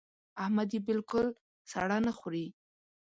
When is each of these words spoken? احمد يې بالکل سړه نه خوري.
احمد 0.43 0.69
يې 0.75 0.79
بالکل 0.87 1.27
سړه 1.71 1.97
نه 2.05 2.11
خوري. 2.17 2.45